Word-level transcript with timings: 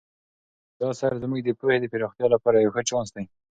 دا 0.79 0.85
اثر 0.93 1.11
زموږ 1.23 1.39
د 1.43 1.49
پوهې 1.59 1.77
د 1.81 1.85
پراختیا 1.93 2.27
لپاره 2.35 2.57
یو 2.57 2.73
ښه 2.75 2.81
چانس 2.89 3.09
دی. 3.15 3.25